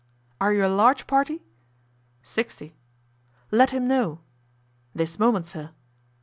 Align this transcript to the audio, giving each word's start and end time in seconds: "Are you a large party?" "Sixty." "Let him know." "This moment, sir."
"Are 0.41 0.51
you 0.51 0.65
a 0.65 0.67
large 0.67 1.05
party?" 1.05 1.43
"Sixty." 2.23 2.73
"Let 3.51 3.69
him 3.69 3.87
know." 3.87 4.21
"This 4.95 5.19
moment, 5.19 5.45
sir." 5.45 5.69